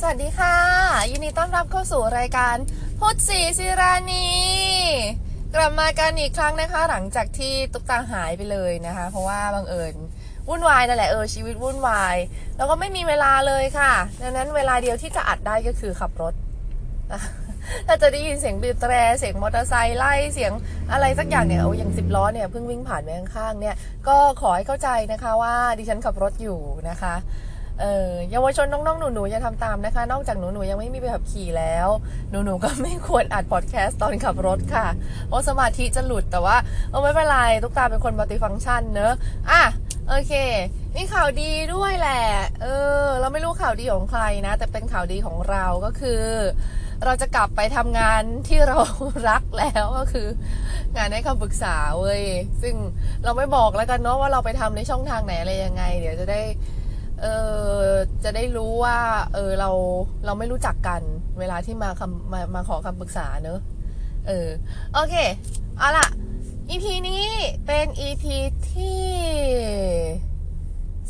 [0.00, 0.56] สวัสดีค่ะ
[1.10, 2.56] ยินดีต้อนรับเข้าสู่รายการ
[3.00, 4.26] พุทธศรีศิรานี
[5.54, 9.94] กลับมากันอีกครั้งนะคะ หลังจากที่ตุ๊กตาหายไปเลยนะคะ เพราะว่าบังเอิญ
[10.48, 12.16] วุ่นวายนั่นแหละเออชีวิตวุ่นวาย
[12.56, 16.34] แล้วก็ไม่มีเวลาเลยค่ะดังนั้นเวลาเดียวที่จะอัดได้ก็คือขับรถ
[17.86, 20.52] ถ้าจะได้ยินเสียงบีบแตรเสียงมอเตอร์ไซค์ไล่เสียง
[20.92, 23.74] อะไรสักอย่างเนี่ยเอาอย่างสิบล้อเนี่ยเพิ่งวิ่งผ่านไปข้างๆเนี่ย
[24.08, 26.58] ก็ขอให้เข้าใจนะคะว่าดิฉันขับรถอยู่
[26.90, 27.14] นะคะ
[27.80, 31.88] เออเยาวชนน้องๆหนูๆอย่าทำตามนะคะ นอกจากหนูๆยังไม่มีใบขับขี่แล้ว
[32.30, 34.86] หนูๆก็ไม่ควรอัดพอดแคสต์ตอนขับรถค่ะ
[35.28, 36.56] เพราะสมาธิจะหลุดแต่ว่า
[36.90, 39.14] เออไม่เป็นไรตุ๊กตาเป็นคนมัลติฟังก์ชันเนอะ
[39.50, 39.62] อะ
[40.08, 40.32] โอเค
[40.96, 42.22] มีข่าวดีด้วยแหละ
[42.62, 42.66] เอ
[43.02, 46.22] อ เราไม่รู้ข่าวดีของใครนะ แต่เป็นข่าวดีของเราก็คือ
[47.04, 48.78] เราจะกลับไปทำงานที่เรา
[49.28, 50.28] รักแล้วก็คือ
[50.96, 52.22] งานให้คำปรึกษาเว้ย
[52.62, 52.74] ซึ่ง
[53.24, 56.40] เราไม่บอกแล้วกันเนาะว่าเราไปทำในช่องทางไหนอะไรยังไง เดี๋ยวจะได้
[57.22, 57.26] เอ
[57.80, 57.82] อ
[58.24, 58.98] จะได้รู้ว่า
[59.34, 59.70] เออเรา
[60.24, 61.02] เราไม่รู้จักกัน
[61.38, 63.58] เวลาที่มาคำมามาขอคำปรึกษาเนอะ
[64.26, 64.48] เออ
[64.92, 65.14] โอเค
[65.78, 66.06] เอาล่ะ
[66.70, 67.26] EP นี้
[67.66, 68.24] เป็น EP
[68.70, 69.06] ที่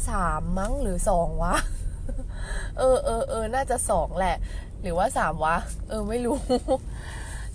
[0.09, 1.55] สามมั้งหรือสองวะ
[2.79, 4.37] เออเออเออน่าจะสองแหละ
[4.83, 5.57] หรือว่าสามวะ
[5.89, 6.39] เออไม่รู้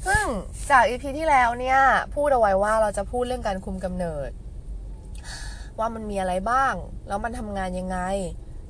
[0.08, 0.26] ซึ่ง
[0.72, 1.80] จากอีพีที่แล้วเนี่ย
[2.16, 4.30] พูดเอาไว้ว่าเราจะพูดเรื่องการคุมกำเนิด
[5.80, 6.74] ว่ามันมีอะไรบ้าง
[7.08, 7.98] แล้วมันทำงานยังไง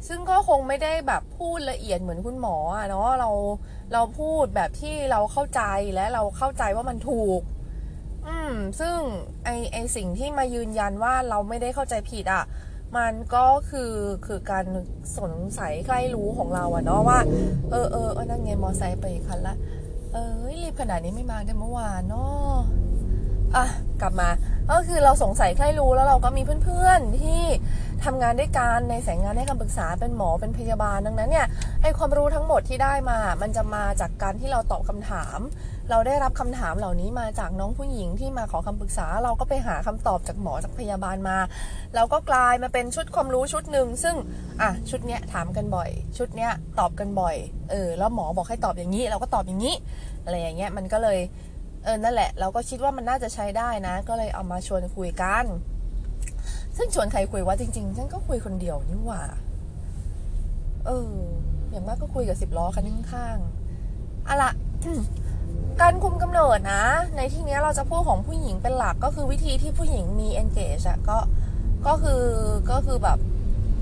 [0.08, 3.30] ซึ่งก็คงไม่ได้แบบพูดละเอียดเหมือนคุณหมออะเนาะเรา
[3.94, 5.62] เราพูดแบบที่เราเข้าใจ
[5.96, 7.42] และเราเข้าใจว่ามันถูก
[8.28, 8.98] อืม ซึ่ง
[9.46, 12.44] ไอไอสิ่งที่มายืนยันว่าเราไม่ได้เข้าใจผิดอะ่ะ
[12.98, 13.94] มันก็คือ
[14.26, 14.66] คือการ
[15.18, 17.20] สงสัยใกล้รู้ของเราอะเนาะว่า
[17.70, 19.56] เออเออเออนั่นไงมอไซค์ไปคันละ
[20.14, 22.56] เออรีบขนาดนี้ไม่มาได้เมื่อวานเนาะ
[23.56, 23.66] อะ
[24.02, 24.30] กลับมา
[24.72, 27.44] ก็คือเราสงสัยใครรู้แล้วเราก็มีเพื่อนๆที่
[28.06, 31.48] ทำงานด้วยกันในสายงานให้คำปรึกษาเป็นหมอเป็นพยาบาลดังนั้นเนี่ย
[31.82, 35.40] ไอความรู้ทั้งหมดที่ได้มา มันจะมาจากการที่เราตอบคำถาม
[35.90, 41.38] เราได้รับคำถามเหล่านี้มาจากน้องผู้หญิงที่มาขอคำปรึกษา เราก็ไปหาคำตอบจากหมอจากพยาบาลมา
[41.96, 44.16] เราก็กลายมาเป็นชุดความรู้ชุดหนึ่งซึ่ง
[44.62, 47.36] อะชุดเนี้ยถามกันบ่อย ชุดเนี้ยตอบกันบ่อย
[47.72, 49.75] เออแล้วหมอบอกให้ตอบอย่างนี้ เราก็ตอบอย่างนี้
[50.24, 51.20] อะไรอย่างเงี้ยมันก็เลย
[51.84, 55.46] เออนั่นแหละ เราก็คิดว่ามันน่าจะใช้ได้นะ ก็เลยเอามาชวนคุยกัน
[56.78, 59.22] ซึ่งชวนใครคุยว่าจริงๆฉันก็คุยคนเดียวนี่หว่า
[60.86, 61.12] เออ
[61.72, 62.84] อย่างมากก็คุยกับสิบล้อคัน
[63.14, 64.52] ข้างๆอะละ
[65.81, 66.84] การคุมกำเนิดนะ
[67.16, 71.18] ในที่นี้เราจะพูดของผู้หญิงเป็นหลักก็คือวิธีที่ผู้หญิงมี engage อะก็
[71.88, 72.24] ก็คือ
[72.72, 73.18] ก็คือแบบ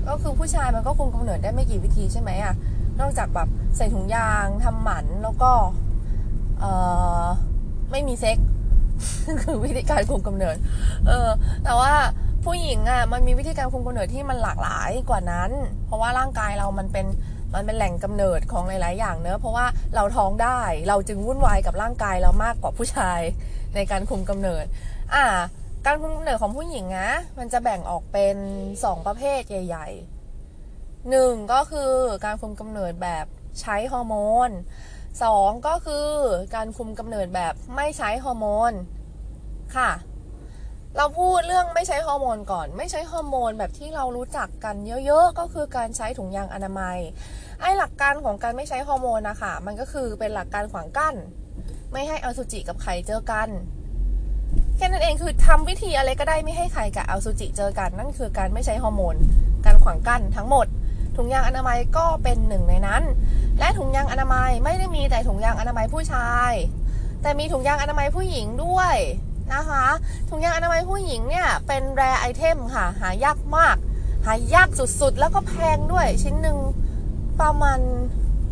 [0.08, 2.54] ก็คือผู้ชายมันก็คุมกำเนิดได้ไม่กี่วิธีใช่ไหมอะ
[3.00, 5.52] นอกจากแบบใส่ถุงยางทำหมันแล้วก็
[6.60, 6.64] เอ
[7.22, 7.26] อ
[7.90, 8.38] ไม่มีเซ็ก
[9.42, 10.56] คือวิธีการคุมกำเนิด
[11.06, 11.28] เออ
[11.64, 11.92] แต่ว่า
[12.44, 15.50] ผู้หญิงอะมันมีวิธีการคุมกำเนิดที่มันหลากหลายกว่านั้น
[15.86, 17.06] เพราะว่าร่างกายเรามันเป็น
[17.54, 23.20] มันเป็นแหล่งกำเนิดของหลาย ๆ อย่างเนอะเพราะว่าเราท้องได้เราจึงวุ่นวายกับร่างกายเรามากกว่าผู้ชาย
[23.74, 24.64] ในการคุมกำเนิด
[25.14, 25.24] อ่า
[25.86, 28.36] การคุมกำเนิดของผู้หญิงนะมันจะแบ่งออกเป็น
[28.84, 31.92] สองประเภทใหญ่ๆหนึ่งก็คือ
[32.24, 33.26] การคุมกำเนิดแบบ
[33.60, 34.14] ใช้ฮอร์โม
[34.48, 34.50] น
[35.22, 36.08] สองก็คือ
[36.54, 38.72] การคุมกำเนิดแบบไม่ใช้ฮอร์โมน
[39.76, 39.90] ค่ะ
[40.96, 44.76] เราพูดเรื่องไม่ใช้ฮอร์โมนก่อน ไม่ใช้ฮอร์โมนแบบที่เรารู้จักกัน
[45.06, 46.98] เยอะๆ ก็คือการใช้ถุงยางอนามัย
[47.60, 51.14] ไอ้หลักการของการไม่ใช้ฮอร์โมนนะคะมันก็คือเป็นหลักการขวางกั้น
[51.92, 53.48] ไม่ให้อสุจิกับไข่เจอกัน
[54.76, 59.16] แค่นั้นเองคือทำวิธีอะไรก็ได้ไม่ให้ไข่กับอสุจิเจอกัน นั่นคือการไม่ใช้ฮอร์โมน
[59.66, 60.66] การขวางกั้นทั้งหมด
[61.16, 63.02] ถุงยางอนามัยก็เป็นหนึ่งในนั้น
[63.58, 66.52] และถุงยางอนามัยไม่ได้มีแต่ถุงยางอนามัยผู้ชาย
[67.22, 68.96] แต่มีถุงยางอนามัยผู้หญิงด้วย
[69.54, 69.86] นะคะ
[70.30, 73.76] ถุงยางอนามัยผู้หญิงเนี่ยเป็นแรไอเทมค่ะ หายากมาก
[74.26, 76.58] หายากสุดๆ แล้วก็แพงด้วยชิ้นหนึ่ง
[77.40, 77.78] ประมาณ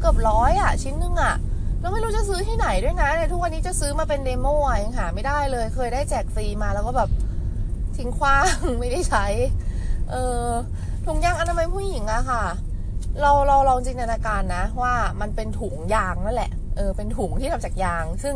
[0.00, 1.34] เกือบร้อยอะชิ้นหนึ่งอะ
[1.80, 7.10] แล้วไม่รู้จะซื้อที่ไหนด้วยนะเนี่ยทุกวันนี้จะซื้อมาเป็นเดโม่ยังหาไม่ได้เลยเคยได้แจกฟรีมาแล้วก็แบบ
[7.97, 8.47] ทิ้งคว้าง
[8.80, 9.26] ไม่ได้ใช้
[10.10, 10.47] เออ
[11.08, 12.44] ถุงยางอนามัยผู้หญิงอะค่ะ
[13.20, 18.34] เราเราลองจินตนาการนะ ว่ามันเป็นถุงยางนั่นแหละเออเป็นถุงที่ทำจากยาง ซึ่ง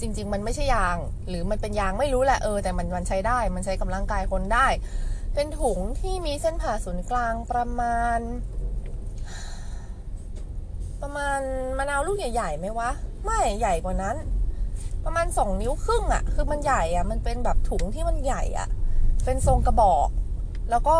[0.00, 0.96] จริง ๆ มันไม่ใช่ยาง
[1.28, 4.66] หรือมันเป็นยางไม่รู้แหละเออแต่มันมันใช้ได้ มันใช้กำลังกายคนได้
[5.34, 8.18] เป็นถุงที่มีเส้นผ่าศูนย์กลางประมาณ
[11.02, 11.40] ประมาณ
[11.78, 12.90] มะนาวลูกใหญ่ๆไหมวะ
[13.24, 14.16] ไม่ใหญ่กว่านั้น
[15.04, 18.68] ประมาณสองนิ้วครึ่งอะคือมันใหญ่อะมันเป็นแบบถุงที่มันใหญ่อะ
[19.24, 20.08] เป็นทรงกระบอก
[20.72, 20.98] แล้วก็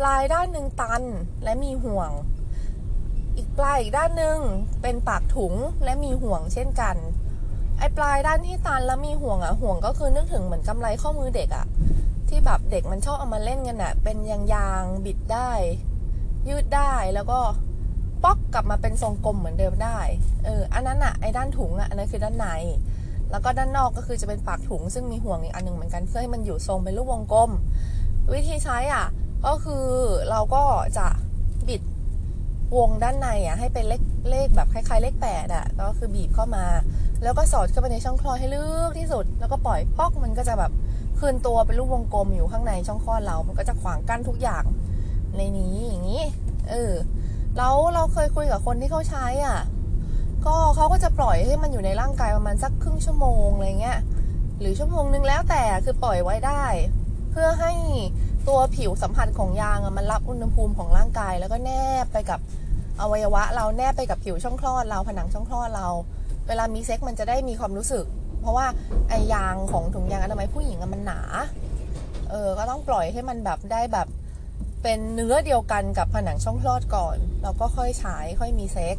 [0.00, 1.02] ปลายด้านหนึ่งตัน
[1.44, 2.10] และมีห่วง
[3.36, 4.38] อีกปลายอีกด้านหนึ่ง
[4.82, 5.54] เป็นปากถุง
[5.84, 6.96] และมีห่วงเช่นกัน
[7.78, 11.66] ไอ้ปลายด้านที่ตันแล้วมีห่วงอะห่วงก็คือนึกถึงเหมือนกำไรข้อมือเด็กอะ
[12.28, 15.50] ที่แบบเด็กมันชอบเอามาเล่นกันอะเป็นยางยางๆบิดได้
[16.48, 17.40] ยืดได้แล้วก็
[18.24, 19.98] ป๊อกกลับมาเป็นทรงกลมเหมือนเดิมได้
[20.44, 22.48] เอออันนั้นอะไอ้ด้านถุงอะอันนั้นคือด้านใน
[23.30, 27.50] แล้วก็ด้านนอกก็คือจะเป็นปากถุง ซึ่งมีห่วงอีกอันหนึ่งเหมือนกันเพื่อให้มันอยู่ทรงเป็นรูปวงกลม
[28.32, 29.06] วิธีใช้อะ
[29.46, 29.86] ก็คือ
[30.30, 30.62] เราก็
[30.98, 31.06] จะ
[31.68, 31.82] บิด
[32.76, 36.64] วงด้านในอะ ให้เป็นเลขเลขแบบคล้ายๆ เลขแปดอะ ก็คือบีบเข้ามา
[37.22, 40.72] แล้วก็สอดเข้าไปในช่องคลอดให้ลึกที่สุด แล้วก็ปล่อยป๊อกมันก็จะแบบ
[41.18, 44.64] คืนตัวเป็นรูปวงกลมอยู่ข้างในช่องคลอดเรา มันก็จะขวางกั้นทุกอย่าง
[45.36, 46.22] ในนี้อย่างนี้
[46.70, 46.92] เออ
[47.56, 49.58] แล้วเราเคยคุยกับคนที่เขาใช้อะ
[50.46, 53.98] ก็เขาก็จะปล่อยให้มันอยู่ในร่างกายประมาณสักครึ่งชั่วโมงอะไรเงี้ย
[54.60, 56.64] หรือชั่วโมงนึงแล้วแต่คือปล่อยไว้ได้
[57.34, 57.72] เพื่อให้
[58.48, 61.70] ตัวผิวสัมผัสของยางมันรับอุณหภูมิของร่างกาย แล้วก็แน
[62.04, 62.40] บไปกับ
[63.00, 65.88] อวัยวะ เราแนบไปกับผิวช่องคลอดเราผนังช่องคลอดเรา
[66.48, 68.04] เวลามีเซ็กมันจะได้มีความรู้สึก
[68.40, 68.66] เพราะว่า
[69.08, 71.20] ไอยางของถุงยางอนามัยผู้หญิงมันหนา
[72.30, 74.08] เออก็ต้องปล่อยให้มันแบบได้แบบ
[74.82, 78.96] เป็นเนื้อเดียวกันกับผนังช่องคลอดก่อน เราก็ค่อยใช้ค่อยมีเซ็ก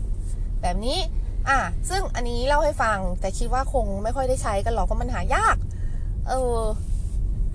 [0.61, 0.97] แบบนี้
[1.49, 1.59] อะ
[1.89, 5.55] ซึ่งอันนี้เล่าให้ฟังแต่คิดว่าคงไม่ค่อยได้ใช้กันหรอกเพราะมันหายาก
[6.29, 6.57] เออ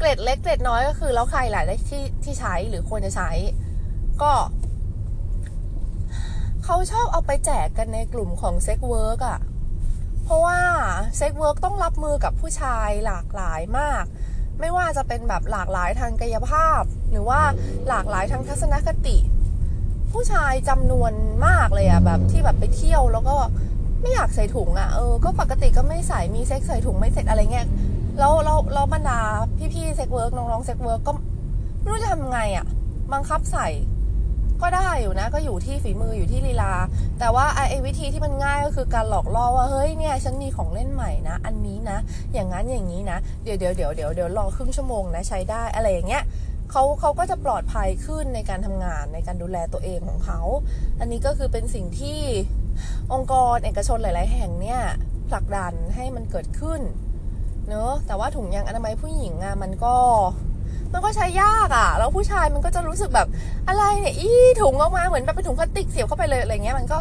[0.01, 3.31] เกร็ดเล็กเกร็ดน้อยก็คือแล้วใครหลายได้ที่ที่ใช้หรือควรจะใช้
[4.23, 4.33] ก็
[6.65, 9.39] เขาชอบเอาไปแจกกันในกลุ่มของ sex work อะ
[10.25, 10.59] เพราะว่า
[11.17, 14.05] sex work ต้องรับมือกับผู้ชายหลากหลายมาก
[14.61, 17.41] ไม่ว่าจะเป็นแบบหลากหลายทางกายภาพ หรือว่า
[17.89, 19.17] หลากหลายทางทัศนคติ
[20.13, 21.13] ผู้ชายจำนวน
[21.47, 23.37] มากเลยอะแบบที่แบบไปเที่ยวแล้วก็
[24.01, 27.67] ไม่อยากใส่ถุงอะเออก็ปกติก็ไม่ใส่มีเซ็กใส่ถุงไม่เสร็จอะไรเงี้ย
[28.21, 29.21] แล้วแล้วแล้วบรรดา
[29.75, 31.13] พี่ๆ sex work น้องๆ sex work ก็
[31.81, 32.67] ไม่รู้จะทำไงอะ
[33.13, 33.69] บังคับใส่
[34.63, 36.73] ก็ได้อยู่นะ ก็อยู่ที่ฝีมืออยู่ที่ลีลา
[37.19, 41.99] แต่ว่าไอ้ไอ้วิธีที่มันง่ายก็คือการหลอกล่อว่าเฮ้ยเนี่ยฉันมีของเล่นใหม่นะ อันนี้นะ
[42.35, 46.23] อย่างนั้นอย่างนี้นะ เดี๋ยวเดี๋ยวเดี๋ยวเดี๋ยวเดี๋ยวรอครึ่งชั่วโมงนะใช้ได้อะไรอย่างเงี้ย
[46.71, 50.41] เขาเขาก็จะปลอดภัยขึ้นในการทำงานในการดูแลตัวเองของเขา
[51.01, 52.21] อันนี้ก็คือเป็นสิ่งที่
[53.13, 54.81] องค์กรเอกชนหลาย ๆ แห่งเนี่ย
[55.29, 56.81] ผลักดันให้มันเกิดขึ้น
[57.71, 59.95] เนอะแต่ว่าถุงยางอนามัยผู้หญิงอะมันก็
[60.93, 63.29] มันก็ใช้ยากอะแล้วผู้ชายมันก็จะรู้สึกแบบ
[63.69, 64.29] อะไรเนี่ยอี
[64.63, 66.99] ถุงออกมาเหมือนแบบเป็นถุงพลาสติกเสียบเข้าไปเลยอะไรเงี้ยมันก็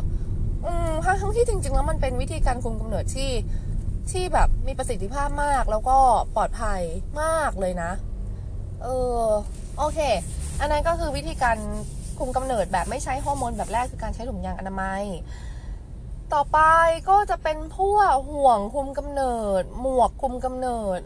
[0.66, 3.32] อืมทั้งทั้งที่จริง ๆ แล้วมันเป็นวิธีการคุมกำเนิดที่
[4.12, 5.98] ที่แบบมีประสิทธิภาพมากแล้วก็
[6.36, 6.82] ปลอดภัย
[7.22, 7.92] มากเลยนะ
[8.84, 8.88] เอ
[9.20, 9.24] อ
[9.78, 10.00] โอเค
[10.60, 11.58] อันนั้นก็คือวิธีการ
[12.20, 15.04] คุมกำเนิดแบบไม่ใช้ฮอร์โมนแบบแรกคือการใช้ถุงยางอนามัย
[16.34, 16.60] ต่อไป
[17.10, 21.00] ก็จะเป็นพวกห่วงคุมกำเนิด หมวกคุมกำเนิด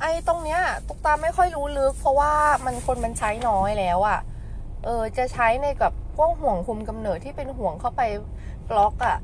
[0.00, 2.32] ไอ้ตรงเนี้ยตุกตาไม่ค่อยรู้ลึก เพราะว่า
[2.64, 4.20] มันคนมันใช้น้อยแล้วอะ่ะ
[4.84, 8.02] เออจะใช้ในกับพวกห่วงคุมกำเนิดที่เป็นห่วงเข้าไป
[8.70, 9.18] บล็อกอะ่ะ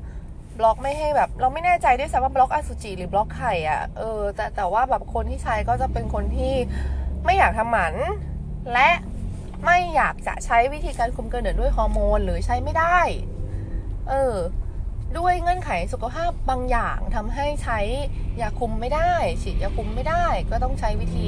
[0.59, 6.53] บล็อกไม่ให้แบบ เราไม่แน่ใจด้วยซ้ำว่าบล็อกอสุจิหรือบล็อกไข่อะ่ะเออแต่แต่ว่าแบบคนที่ใช้ก็จะเป็นคนที่
[7.25, 7.93] ไม่อยากทำหมัน
[8.73, 8.89] และ
[9.65, 12.99] ไม่อยากจะใช้วิธีการคุมกำเนิดด้วยฮอร์โมนหรือใช้ไม่ได้
[14.09, 14.35] เออ
[15.17, 17.79] ด้วยเงื่อนไขสุขภาพบางอย่างทำให้ใช้
[18.41, 21.25] ยาคุมไม่ได้ ฉีดยาคุมไม่ได้ ก็ต้องใช้วิธี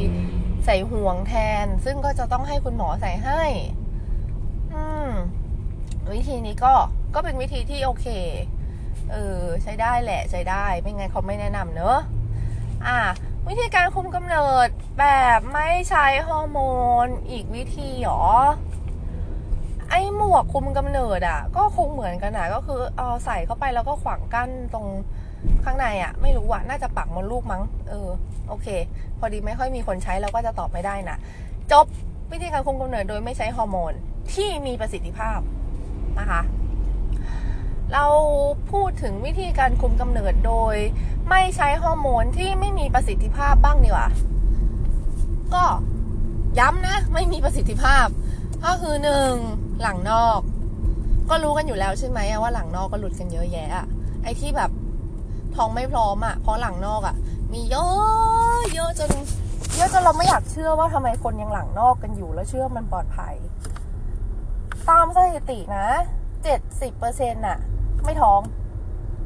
[0.66, 1.34] ใส่ห่วงแท
[1.64, 3.44] น ซึ่งก็จะต้องให้คุณหมอใส่ให้
[4.74, 5.10] อืม
[6.14, 6.74] วิธีนี้ก็
[7.16, 8.08] ก็เป็นวิธีที่โอเค
[9.12, 11.98] เออ ใช้ได้แหละใช้ได้ ไม่งั้นเขาไม่แนะนำเนอะ
[12.88, 13.00] อะ
[13.48, 14.68] วิธีการคุมกำเนิด
[15.00, 15.06] แบ
[15.38, 16.60] บไม่ใช้ฮอร์โม
[17.06, 18.24] น อีกวิธีหรอ
[19.94, 24.88] ไอ้หมวกคุมกำเนิดอะ ก็คงเหมือนกันนะก็คือเอาใส่เข้าไปแล้วก็ขวางกั้นตรง
[25.64, 28.10] ข้างในอะ ไม่รู้อะน่าจะปักมดลูกมั้ง เออ
[28.50, 28.68] โอเค
[29.20, 31.18] พอดีไม่ค่อยมีคนใช้เราก็จะตอบไม่ได้นะ
[31.72, 31.86] จบ
[32.32, 33.94] วิธีการคุมกำเนิดโดยไม่ใช้ฮอร์โมน
[34.34, 35.40] ที่มีประสิทธิภาพ
[36.20, 36.42] นะคะ
[37.94, 38.06] เรา
[38.72, 40.76] พูดถึงวิธีการคุมกำเนิดโดย
[41.30, 44.08] ไม่ใช้ฮอร์โมนที่ไม่มีประสิทธิภาพบ้างดีกว่า
[45.54, 45.64] ก็
[46.60, 48.08] ย้ำนะ ไม่มีประสิทธิภาพ
[48.66, 49.34] ก็คือหนึ่ง
[49.84, 50.40] หลังนอก
[51.30, 53.86] ก็รู้กันอยู่แล้วใช่ไหมว่าหลังนอกก็หลุดกันเยอะแยะ
[54.24, 54.72] ไอ้ที่แบบ
[55.56, 57.16] ท้องไม่พร้อมอะเพราะหลังนอกอะ
[57.54, 59.10] มีเยอะเยอะจน
[59.76, 63.36] เยอะจนเราไม่อยากเชื่อว่าทำไมคนยังหลังนอกกันอยู่แล้วเชื่อมันปลอดภัย
[64.90, 65.88] ตามสถิตินะ
[66.44, 67.58] เจ็ดสิบเปอร์เซ็นต์่ะ
[68.04, 68.40] ไม่ท้อง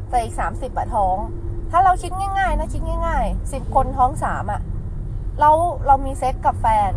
[0.10, 1.18] แต่อีกสามสิบอะท้อง
[1.72, 4.62] ถ้าเราคิดง่าย ๆ นะคิดง่ายๆสิบคนท้องสามอะ
[5.40, 5.52] เรา
[5.88, 6.92] เรามีเซ็กกับแฟน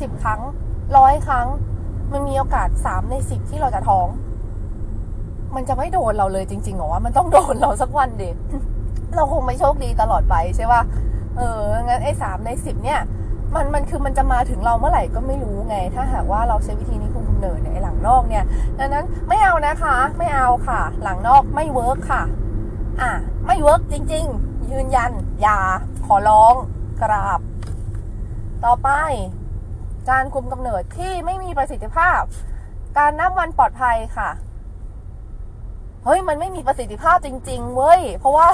[0.00, 0.40] สิบครั้ง
[0.96, 1.46] ร้อยครั้ง
[2.12, 4.06] มันมีโอกาสสามในสิบที่เราจะท้อง
[5.54, 8.30] มันจะไม่โดนเราเลยจริงๆหรอว่ามันต้องโดนเราสักวันดิ
[9.16, 10.82] เราคงไม่โชคดีตลอดไปใช่ป่ะ
[11.36, 13.00] เอองั้นไอ้สามในสิบเนี่ย
[13.54, 18.44] มันมันคือมันจะมาถึงเราเมื่อไหร่ก็ไม่รู้ไง ถ้าหากว่าเราใช้วิธีนี้คุมกำเนิดไอ้หลั่งนอกเนี่ย
[18.78, 22.22] ดังนั้นไม่เอานะคะ ไม่เอาค่ะ หลั่งนอกไม่ work ค่ะ
[23.00, 23.12] อะ
[23.46, 25.10] ไม่เวิร์กจริง ๆ ยืนยัน
[25.42, 25.58] อย่า
[26.06, 26.54] ขอร้อง
[27.02, 27.40] กราบ
[28.64, 28.88] ต่อไป
[30.10, 32.20] การคุมกำเนิดที่ไม่มีประสิทธิภาพ
[32.98, 34.30] การนับวันปลอดภัยค่ะ
[36.04, 38.48] เฮ้ยมันไม่มีประสิทธิภาพจริง ๆ เว้ย เพราะว่า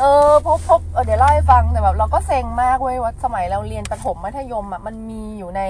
[0.00, 5.62] เออพบพบเออเดี๋ยวเล่าให้ฟังแต่แบบเราก็เซ็งมากเว้ยว่าสมัยเราเรียนประถมมัธยมอะมันมีอยู่ใน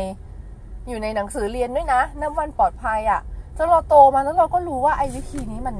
[0.88, 3.20] อยู่ในหนังสือเรียนด้วยนะน้ำวันปลอดภัยอะ
[3.56, 5.76] จนเราโตมาแล้วเราก็รู้ว่าไอ้วิธีนี้มัน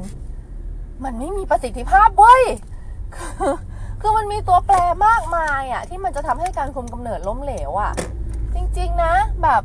[1.05, 2.43] มันไม่มีประสิทธิภาพเว้ย
[3.15, 3.55] คือ
[4.01, 7.93] คือมันมีตัวแปรมากมายอะ ที่มันจะทำให้การคุมกำเนิดล้มเหลวอะ
[8.57, 9.63] จริงๆนะ แบบ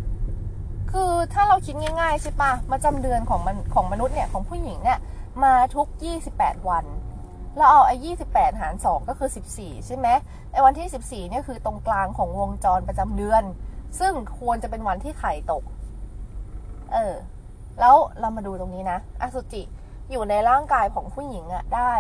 [0.92, 5.00] คือถ้าเราคิดง่ายๆใช่ปะมาจำเดือนของมันของมนุษย์เนี่ยของผู้หญิงเนี่ย
[5.44, 5.88] มาทุก
[6.28, 6.86] 28 วัน
[7.58, 7.96] แล้วเอาไอ้
[8.32, 10.08] 28หาร2ก็คือ14ใช่ไหม
[10.52, 13.44] ไอ้วันที่14เนี่ยคือตรงกลางของวงจรประจำเดือน
[14.00, 15.64] ซึ่งควรจะเป็นวันที่ไข่ตก
[16.94, 17.14] เออ
[17.80, 19.62] แล้วเรามาดูตรงนี้นะ อสุจิ
[20.12, 21.94] อยู่ในร่างกายของผู้หญิงอะได้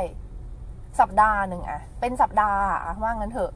[1.00, 3.52] สัปดาห์หนึ่งอะเป็นสัปดาห์อะว่างั้นเถอะ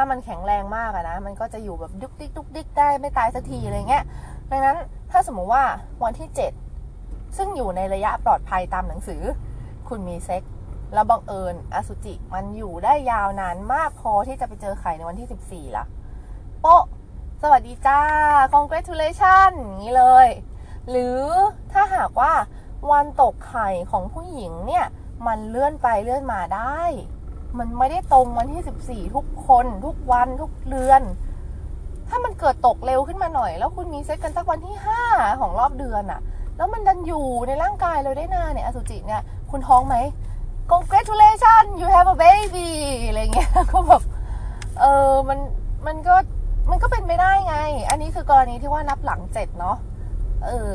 [0.00, 4.04] ถ้ามันแข็งแรงมากอะนะ มันก็จะอยู่แบบดุกดิกดุกดิกได้ไม่ตายสักทีอะไรเงี้ย
[4.50, 4.76] ดังนั้น
[5.10, 5.64] ถ้าสมมติว่า
[6.04, 6.28] วันที่
[6.82, 9.22] 7 ซึ่งอยู่ในระยะปลอดภัยตามหนังสือ
[9.88, 10.52] คุณมีเซ็กซ์
[10.94, 15.84] แล้วบังเอิญอสุจิมันอยู่ได้ยาวนานมากพอที่จะไปเจอไข่ในวันที่ 14ล่ะ
[16.60, 16.82] โป๊ะ
[17.42, 18.00] สวัสดีจ้า
[18.54, 20.28] congratulation อย่างนี้เลย
[20.90, 21.22] หรือ
[21.72, 22.32] ถ้าหากว่า
[22.92, 24.86] วันตกไข่ของผู้หญิงเนี่ย
[25.26, 26.82] มันเลื่อนไปเลื่อนมาได้
[27.58, 31.02] มันไม่ได้ตรงวันที่ 14 ทุกคนทุกวันทุกเดือน
[32.08, 34.76] ถ้ามันเกิดตกเร็วขึ้นมาหน่อย แล้วคุณมีเซ็กกันสักวันที่
[35.08, 36.20] 5 ของรอบเดือนอะ
[36.56, 39.96] แล้วมันดันอยู่ในร่างกายเราได้นานเนี่ยอสุจิเนี่ยคุณท้องไหม
[40.72, 42.68] congratulation you have a baby
[43.06, 44.02] อะไรเงี้ยก็แบบ
[44.80, 45.38] เออมัน
[45.86, 46.14] มันก็
[46.70, 47.56] มันก็เป็นไม่ได้ไง
[47.90, 49.76] อันนี้คือกรณีที่ว่านับหลังเจ็ดเนาะ
[50.46, 50.72] เออ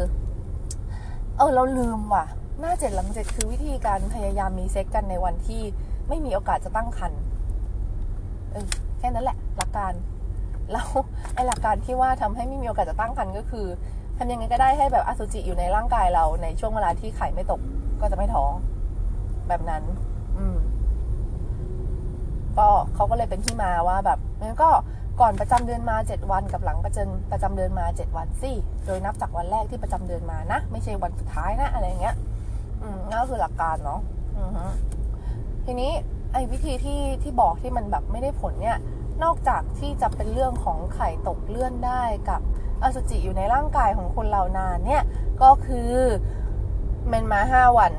[1.38, 2.26] เออ เราลืมว่ะ
[2.60, 5.62] หน้าเจ็ดหลังเจ็ดคือวิธีการพยายามมีเซ็กกันในวันที่
[6.10, 7.22] ไม่มีโอกาสจะตั้งครรภ์
[8.52, 8.68] เออ
[9.00, 9.94] แค่นั้นแหละ หลักการ
[10.72, 10.88] แล้ว
[11.34, 13.68] ไอ้หลักการที่ว่าทำให้ไม่มีโอกาสจะตั้งครรภ์ก็คือ
[14.18, 17.62] ทำยังไงก็ได้ให้แบบอสุจิอยู่ในร่างกายเราในช่วงเวลาที่ไข่ไม่ตก
[18.02, 18.52] ก็จะไม่ท้อง
[19.48, 19.84] แบบนั้น
[20.38, 20.58] อืม
[22.58, 24.70] ก็เขาก็เลยเป็นที่มาว่าแบบงั้นก็
[25.22, 28.52] ก่อนประจำเดือนมาเจ็ดวันกับหลังประจำประจำเดือนมาเจ็ดวันสิ
[28.86, 32.16] โดยนับจากวันแรกที่ประจำเดือนมานะ ไม่ใช่วันสุดท้ายนะ อะไรเงี้ย
[32.82, 34.00] อืมนั่นก็คือหลักการเนาะ
[34.38, 34.66] อือฮึ
[35.66, 35.92] ทีนี้
[36.34, 38.78] ไอ้วิธีที่ที่บอกที่มันแบบไม่ได้ผลเนี่ย
[39.24, 42.42] นอกจากที่จะเป็นเรื่องของไข่ตกเลื่อนได้กับ
[42.84, 45.04] อสุจิอยู่ในร่างกายของคนเรานานเนี่ย
[45.42, 45.92] ก็คือ
[47.08, 47.92] เมนมาห้าวัน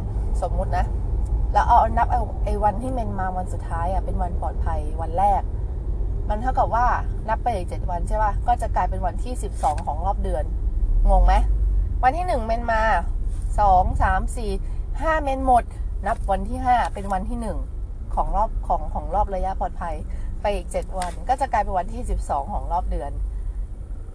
[0.43, 0.87] สมมุตินะ
[1.53, 2.07] แล้วเอานับ
[2.45, 5.43] ไอ้วันที่เมนมาวันสุดท้ายอะเป็นวันปลอดภัยวันแรก
[6.29, 6.87] มันเท่ากับว่า
[7.29, 10.45] นับไปอีกเจ็ดวันใช่ป่ะก็จะกลายเป็นวันที่สิบสองของรอบเดือน
[11.11, 11.35] งงไหม
[12.03, 12.83] วันที่หนึ่งเมนมา
[13.61, 14.51] สองสามสี่
[15.03, 15.65] ห้าเมนหมด
[16.07, 17.59] นับวันที่ห้าเป็นวันที่หนึ่ง
[18.15, 19.95] ของรอบของของรอบระยะปลอดภัย
[20.43, 23.13] ไปอีกเจ็ดวัน ก็จะกลายเป็นวันที่สิบสองของรอบเดือน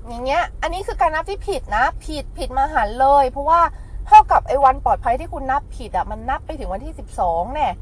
[0.07, 3.61] อย่างเงี้ย อันนี้คือการนับที่ผิดนะ ผิดผิดมาหันเลย เพราะว่า
[4.07, 7.73] เท่ากับไอ้วันปลอดภัยที่คุณนับผิดอะมันนับไปถึงวันที่สิบสองเนี่ย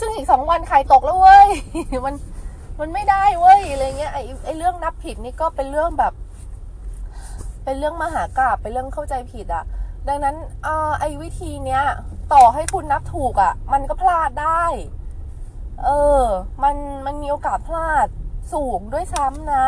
[0.00, 1.48] ซึ่งอีกสองวันไข่ตกแล้วเว้ย
[2.06, 2.14] มัน
[2.80, 6.12] มันไม่ได้เว้ยอะไรเงี้ยไอ้ไอ้เรื่องนับผิดนี่ก็เป็นเรื่องแบบ
[7.64, 9.64] เป็นเรื่องมหากราบเป็นเรื่องเข้าใจผิดอะ
[10.08, 10.68] ดังนั้นอ
[11.00, 11.82] ไอ้วิธีเนี้ย
[12.32, 14.64] ต่อให้คุณนับถูกอะมันก็พลาดได้
[15.84, 15.90] เอ
[16.22, 16.22] อ
[16.62, 18.06] มันมันมีโอกาสพลาด
[18.52, 19.66] สูงด้วยซ้ำนะ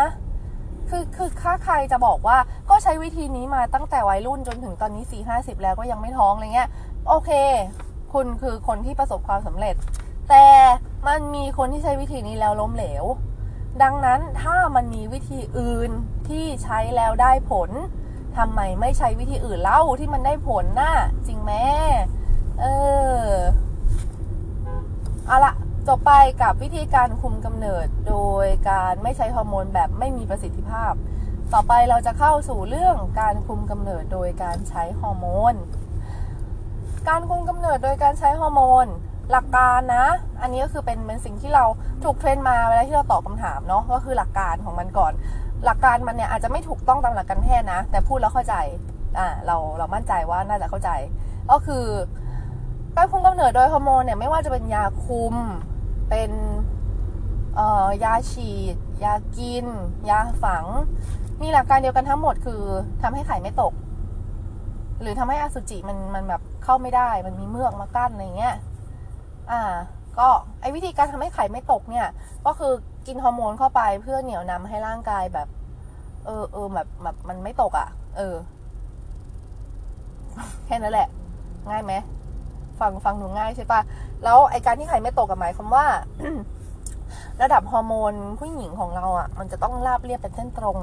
[0.89, 2.39] คือคือถ้าใครจะบอกว่า
[2.71, 6.71] ก็ใช้วิธีนี้มาตั้งแต่วัยรุ่นจนถึงตอนนี้สี่ห้าสิบแล้วก็ยังไม่ท้องอะไรเงี้ย
[7.09, 7.31] โอเค
[8.13, 9.75] คุณคือคนที่ประสบความสำเร็จ
[10.31, 10.47] แต่
[11.07, 13.05] มันมีคนที่ใช้วิธีนี้แล้วล้มเหลว
[13.83, 15.91] ดังนั้นถ้ามันมีวิธีอื่น
[16.29, 17.71] ที่ใช้แล้วได้ผล
[18.39, 20.95] ทำไมไม่ใช้วิธีอื่นเล่าที่มันได้ผลน่ะ
[21.27, 21.53] จริงไหม
[22.61, 22.65] เอ
[23.27, 23.29] อ
[25.27, 25.55] เอาละ
[25.89, 26.13] จบไป
[26.43, 30.93] กับวิธีการคุมกำเนิดโดยการไม่ใช้ฮอร์โมนแบบไม่มีประสิทธิภาพ
[31.53, 35.55] ต่อไปเราจะเข้าสู่เรื่องการคุมกำเนิดโดยการใช้ฮอร์โมน
[37.09, 38.87] การคุมกำเนิดโดยการใช้ฮอร์โมน
[39.31, 40.07] หลักการนะ
[40.43, 41.65] อันนี้ก็คือเป็นเป็นสิ่งที่เรา
[42.05, 45.13] ถูกเทรนมาเวลาที่เราตอบคำถามเนาะก็คือหลักการของมันก่อน
[45.65, 48.55] หลักการมันเนี่ยอาจจะไม่ถูกต้องตามหลักการแพทย์นะ แต่พูดแล้วเข้าใจ
[49.19, 50.91] อ่าเราเรามั่นใจว่าน่าจะเข้าใจ
[51.51, 51.85] ก็คือ
[52.97, 55.35] การคุมกำเนิดโดยฮอร์โมนเนี่ยไม่ว่าจะเป็นยาคุม
[56.11, 56.31] เป็น
[57.57, 59.67] เอ่อยาฉีด ยากิน
[60.11, 60.65] ยาฝัง
[61.43, 62.63] มีหลักการเดียวกันทั้งหมดคือ
[63.03, 63.73] ทำให้ไข่ไม่ตก
[65.01, 68.55] หรือทำให้อสุจิมันมันแบบเข้าไม่ได้ มันมีเมือกมากั้นอะไรเงี้ย
[69.51, 69.61] อ่า
[70.19, 70.29] ก็
[70.61, 72.07] ไอ้วิธีการทำให้ไข่ไม่ตกเนี่ย
[72.47, 72.73] ก็คือ
[73.07, 75.49] กินฮอร์โมนเข้าไปเพื่อเหนี่ยวนำให้ร่างกายแบบ
[76.25, 78.35] เออเออแบบแบบมันไม่ตกอะ่ะ เออ
[80.67, 81.09] แค่นั้นแหละ
[81.71, 81.93] ง่ายไหม
[82.81, 83.81] ฟังฟังหนูง่ายใช่ปะ
[84.25, 85.87] แล้วไอการที่ไข่ไม่ตกกับหมายความว่า
[87.43, 90.77] ระดับฮอร์โมนผู้หญิงของเราอะ่ะ มันจะต้องราบเรียบเป็นเส้นตรง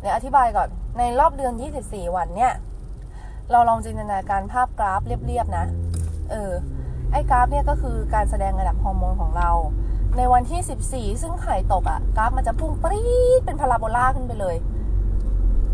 [0.00, 0.68] เดี๋ยวอธิบายก่อน
[0.98, 1.52] ในรอบเดือน
[1.84, 2.52] 24 วันเนี่ย
[3.50, 5.66] เราลองจินตนาการภาพกราฟเรียบๆนะ
[6.30, 6.52] เออ
[7.12, 9.50] ไอ้กราฟเนี่ยก็คือการแสดงระดับฮอร์โมนของเรา
[10.16, 14.56] ในวันที่ 14 ซึ่งไข่ตกอะ่ะกราฟมันจะพุ่งปรี๊ดเป็นพาราโบลาขึ้นไปเลย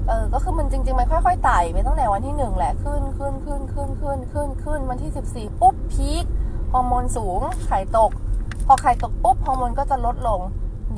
[0.08, 6.24] เออ ก็คือมันจริง ๆ มันค่อยๆไต่ไปตั้งแต่วันที่หนึ่งแหละ ขึ้นขึ้นขึ้นขึ้นขึ้นขึ้นขึ้นวันที่ 14 ปุ๊บพีค
[6.72, 8.10] ฮอร์โมนสูง ไข่ตก
[8.66, 10.40] พอไข่ตกปุ๊บฮอร์โมนก็จะลดลง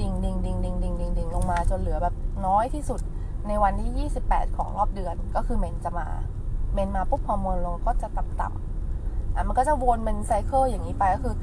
[0.01, 2.15] ดิ่งดิ่งดิ่งดิ่งดิ่งดิ่งดิ่งลงมาจนเหลือแบบ
[2.47, 3.01] น้อยที่สุด
[3.49, 6.07] ในวันที่ 28 ของรอบเดือนก็คือเมนจะมา
[6.75, 11.35] เมนมาปุ๊บฮอร์โมนลงก็จะต่ำๆอะมันก็จะวนเป็นไซเคิลอย่างนี้ไปก็คือ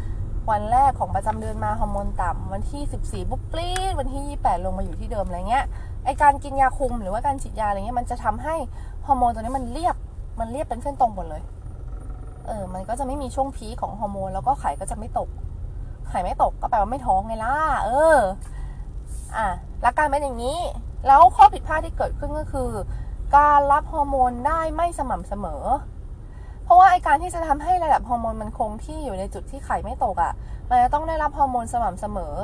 [0.51, 5.65] วันแรกของประจำเดือนมาฮอร์โมนต่ำวันที่ 14 ปุ๊บปรี๊ดวันที่ 28 ลงมาอยู่ที่เดิมอะไรเงี้ย
[6.05, 8.55] ไอการกินยาคุมหรือว่าการฉีดยาอะไรเงี้ยมันจะทำให้
[9.07, 9.95] ฮอร์โมนตัวนี้มันเรียบ
[10.39, 11.41] มันเรียบเป็นเส้นตรงหมดเลย
[12.47, 15.29] เออมันก็จะไม่มีช่วงพีของฮอร์โมนแล้วก็ไข่ก็จะไม่ตก
[16.09, 18.17] ไข่ไม่ตกก็แปลว่าไม่ท้องไงล่ะเออ
[19.37, 19.47] อะ
[19.81, 20.59] หลักการเป็นอย่างนี้
[21.07, 22.69] แล้วข้อผิดพลาดที่เกิดขึ้นก็คือ
[23.37, 25.63] การรับฮอร์โมนได้ไม่สม่ำเสมอ
[26.69, 30.33] ราะว่าไอการที่จะทำให้ระดับฮอร์โมนมันคงที่อยู่ในจุดที่ไข่ไม่ตกอะ่ะ
[30.69, 32.35] มันจะต้องได้รับฮอร์โมนสม่ำเสมอ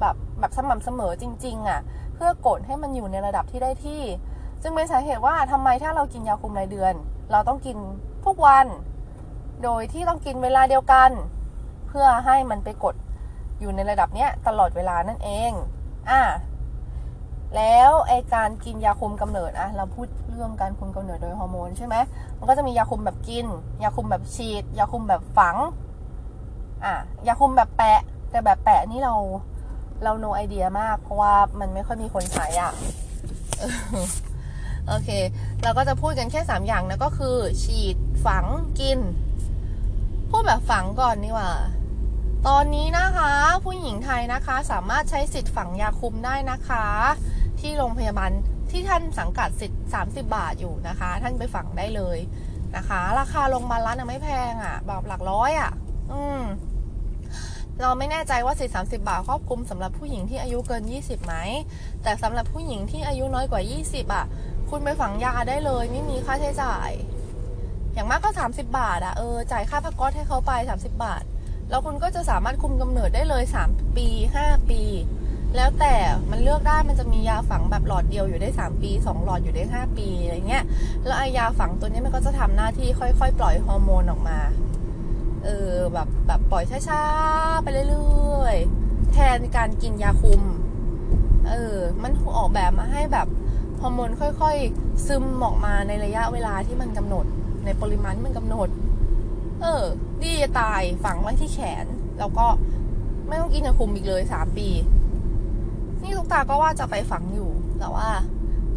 [0.00, 1.80] แบบแบบสม่ำเสมอจริง ๆอะ่ะ
[2.14, 4.02] เพื่อกดให้มันอยู่ในระดับที่ได้ที่
[4.62, 6.94] จึงเป็นสาเหตุว่าทำไมถ้าเรากินยาคุมรายเดือน
[7.32, 7.76] เราต้องกิน
[8.26, 8.66] ทุกวัน
[9.64, 11.10] โดยที่ต้องกินเวลาเดียวกัน
[11.88, 12.94] เพื่อให้มันไปกด
[13.60, 15.52] อยู่ในระดับเนี้ยตลอดเวลานั่นเอง
[16.10, 16.22] อะ
[17.56, 21.96] แล้วไอการกินยาคุมกำเนิดอะเราพูดเรื่องการคุมกำเนิดโดยฮอร์โมนใช่ไหม
[22.38, 23.46] มันก็จะมียาคุมแบบกิน
[23.82, 25.56] ยาคุมแบบฉีด ยาคุมแบบฝัง
[26.84, 26.94] อะ
[27.26, 28.00] ยาคุมแบบแปะ
[28.30, 29.14] แต่แบบแปะนี่เรา
[30.04, 32.72] เราโนไอเดียมาก เพราะว่ามันไม่ค่อยมีคนใช้อะ
[34.88, 35.08] โอเค
[35.62, 38.44] เราก็จะพูดกันแค่สามอย่างนะก็คือ ฉีดฝัง
[38.80, 38.98] กิน
[40.30, 41.50] พูดแบบฝังก่อนนี่ว่า
[42.48, 43.32] ตอนนี้นะคะ
[43.64, 46.86] ผู้หญิงไทยนะคะ สามารถใช้สิทธิ์ฝังยาคุมได้นะคะ
[47.60, 48.30] ที่โรงพยาบาล
[48.70, 52.18] ที่ท่านสังกัดสิทธิ์30 บาทอยู่นะคะ ท่านไปฝังได้เลย
[52.76, 55.70] นะคะ ราคาโรงพยาบาลรัฐน่ะไม่แพงอะ่ะแบบหลักร้อยอะ่ะ
[56.12, 56.40] อืม
[57.82, 61.34] เราไม่แน่ใจว่าสิทธิ์30บาทครอบคลุมสำหรับผู้หญิงที่อายุเกิน 20ไหม
[62.02, 64.24] แต่สำหรับผู้หญิงที่อายุน้อยกว่า 20อะ
[64.70, 66.90] คุณไปฝังยาได้เลย ไม่มีค่าใช้จ่าย
[67.94, 71.22] อย่างมากก็ 30 บาทอะ่ะ เออ จ่ายค่าพักก๊อตให้เขาไป 30 บาท
[71.70, 74.08] แล้วคุณก็จะสามารถคุมกำเนิดได้เลย 3 ปี
[74.40, 74.82] 5 ปี
[75.56, 75.94] แล้วแต่
[76.30, 80.64] มันเลือกได้มันจะมียาฝังแบบหลอดเดียวอยู่ได้ 3 ปี 2 หลอดอยู่ได้ 5 ปีอะไรเงี้ย
[81.04, 84.38] แล้วไอยาฝังตัวนี้มันก็จะทำหน้าที่ค่อย ๆ ปล่อยฮอร์โมนออกมา
[85.44, 90.42] เออแบบแบบปล่อยช้าๆไปเรื่อยๆแทนการกินยาคุม
[91.50, 93.28] เออมันออกแบบมาให้แบบ
[93.80, 97.24] ฮอร์โมนค่อย ๆ ซึมออกมาในระยะเวลาที่มันกำหนด
[97.64, 98.68] ในปริมาณที่มันกำหนด
[99.62, 99.84] เออ
[100.22, 101.86] ดีจะตายฝังไว้ที่แขน
[102.18, 102.46] แล้วก็
[103.28, 104.68] ไม่ต้องกินยาคุมอีกเลยสามปี
[106.02, 108.08] นี่ลูกตาก็ว่าจะไปฝังอยู่แต่ว่า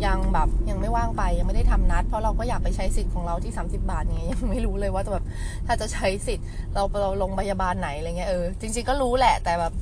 [0.05, 5.25] ยังแบบยังไม่ว่างไปยังไม่ได้ทำนัด เพราะเราก็อยากไปใช้สิทธิ์ของเราที่ 30 บาทไงยังไม่รู้เลยว่าจะแบบ
[5.67, 9.73] ถ้าจะใช้สิทธิ์ เราเราลงพยาบาลไหนอะไรเงี้ยเออจริง ๆก็รู้แหละแต่แบบ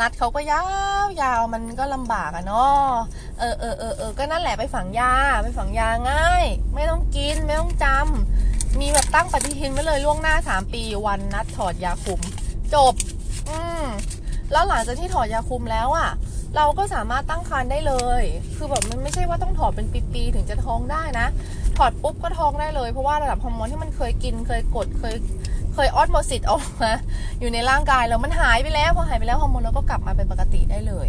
[0.00, 0.64] นัดเขาก็ยา
[1.04, 2.86] วยาวมันก็ลำบากอะเนาะ
[3.38, 6.44] เออเออเออเออก็นั่นแหละไปฝังยาไปฝังยาง่าย
[6.74, 12.20] ไม่ต้องกินไม่ต้องจำมีแบบตั้งปฏิทินไว้เลยล่วงหน้าสามปีวันนัดถอดยาคุม
[12.74, 12.94] จบ
[13.48, 13.84] อืม
[14.52, 16.10] แล้วหลังจากที่ถอดยาคุมแล้วอะ่ะ
[16.56, 18.22] เราก็สามารถตั้งครรภ์ได้เลย
[18.56, 21.26] คือแบบมันไม่ใช่ว่าต้องถอดเป็นปีๆถึงจะท้องได้นะ
[21.78, 25.14] ถอดปุ๊บก็ท้องได้เลย เพราะว่าระดับฮอร์โมนที่มันเคยกินเคยกดเคย
[25.74, 26.92] เคย osmosis ออกมา
[27.40, 31.08] อยู่ในร่างกายแล้วมันหายไปแล้วพอหายไปแล้วฮอร์โมนเราก็กลับมาเป็นปกติได้เลย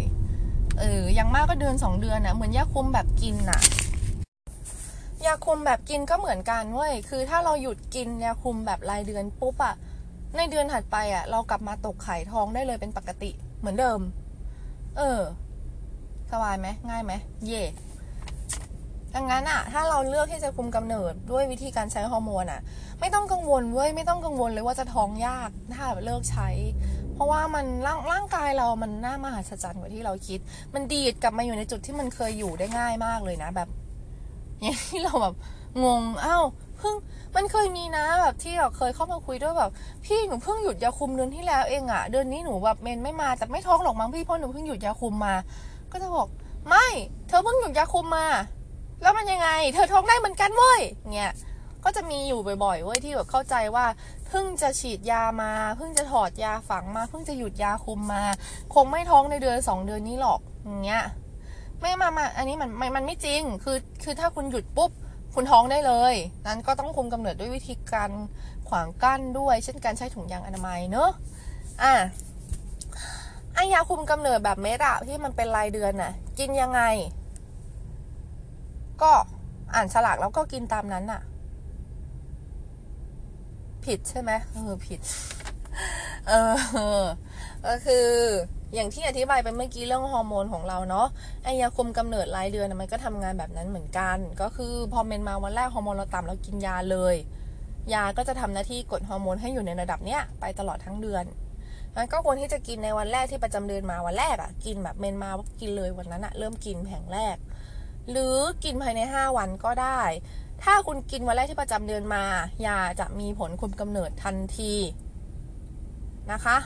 [0.80, 3.60] เอออย่างมากก็เดือนสองเดือนนะเหมือนยาคุมแบบกินน่ะ
[5.26, 9.74] ยาคุมแบบกินก็เหมือนกันเว้ยคือถ้าเราหยุดกินยาคุมแบบรายเดือนปุ๊บอะ
[10.36, 14.00] ในเดือนถัดไปอะเรากลับมาตกไข่ท้องได้เลยเป็นปกติเหมือนเดิม
[14.98, 15.20] เออ
[16.32, 17.12] สบายไหมง่ายไหม
[17.46, 17.62] เย่
[19.14, 22.60] ดังนั้นอะถ้าเราเลือกที่จะคุมกำเนิดด้วยวิธีการใช้ฮอร์โมนอะ
[23.00, 26.48] ไม่ต้องกังวลเว้ยไม่ต้องกังวลเลยว่าจะท้องยากถ้าเลิกใช้
[27.14, 30.38] เพราะว่ามันร่างร่างกายเรามันน่ามหัศจรรย์กว่าที่เราคิด
[30.74, 33.68] มันดีดกลับมาอยู่ในจุดที่มันเคยอยู่ได้ง่ายมากเลยนะแบบ
[34.60, 35.34] อย่างที่เราแบบ
[35.84, 36.44] งงอ้าว
[36.82, 36.96] เพิ่ง
[37.36, 39.70] มันเคยมีนะแบบที่เราเคยเข้ามาคุยด้วยแบบ
[40.04, 45.34] พี่หนูเพิ่งหยุดยาคุมเดือนที่แล้วเองอะเดือนนี้หนูแบบเมนไม่มาแต่ไม่ท้องหรอกมั้งพี่เพราะหนูเพิ่งหยุดยาคุมมา
[45.92, 46.28] ก็จะบอก
[46.68, 46.86] ไม่
[47.28, 48.26] เธอเพิ่งหยุดยาคุมมา
[49.02, 50.80] แล้วมันยังไง เธอท้องได้เหมือนกันเว้ย
[51.14, 51.32] เงี้ย
[51.84, 53.86] ก็จะมีอยู่บ่อยๆเว้ยที่แบบเข้าใจว่า
[54.28, 58.24] เพิ่งจะฉีดยามาเพิ่งจะถอดยาฝังมาเพิ่งจะหยุดยาคุมมา
[58.74, 61.04] คงไม่ท้องในเดือนสองเดือนนี้หรอกอย่างเงี้ย
[61.80, 64.90] ไม่มามาอันนี้มันมันไม่จริงคือคือถ้าคุณหยุดปุ๊บ
[65.34, 66.14] คุณท้องได้เลย
[66.46, 68.10] นั้นก็ต้องคุมกำเนิดด้วยวิธีการ
[68.68, 71.10] ขวางกั้นด้วย เช่นการใช้ถุงยางอนามัยเนอะ
[71.82, 71.94] อะ
[73.54, 76.82] ไอยาคุมกำเนิดแบบเม็ดอะที่มันเป็นรายเดือนน่ะ กินยังไง
[79.02, 79.12] ก็
[79.74, 81.20] อ่านฉลากแล้วก็กินตามนั้นน่ะ
[83.84, 85.00] ผิดใช่ไหมเออผิด
[86.28, 86.32] เอ
[87.02, 87.04] อ
[87.66, 88.06] ก็คือ
[88.74, 91.06] อย่างที่อธิบายไปเมื่อกี้เรื่องฮอร์โมนของเราเนาะ
[91.44, 97.14] ไอยาคุมกำเนิดรายเดือนมันก็ทำงานแบบนั้นเหมือนกัน ก็คือพอเมนมาวันแรกฮอร์โมนเราต่ำเรากินยาเลย
[97.94, 101.24] ยาก็จะทำหน้าที่กดฮอร์โมนให้อยู่ในระดับเนี้ยไปตลอดทั้งเดือน
[101.96, 107.36] มันก็ควรที่จะกินในวันแรกที่ประจำเดือนมาวันแรกอะ่ะ กินแบบเมนมาปุ๊บกินเลยวันนั้นอะ่ะเริ่มกินแผงแรก
[108.10, 110.00] หรือกินภายใน 5 วันก็ได้
[110.62, 112.22] ถ้าคุณกินวันแรกที่ประจำเดือนมา
[112.66, 114.74] ยาจะมีผลคุมกำเนิดทันที
[116.32, 116.56] นะคะ